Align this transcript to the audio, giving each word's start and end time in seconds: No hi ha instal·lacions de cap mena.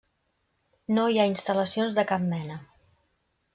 No 0.97 1.03
hi 1.11 1.19
ha 1.19 1.27
instal·lacions 1.33 2.01
de 2.01 2.07
cap 2.15 2.25
mena. 2.35 2.59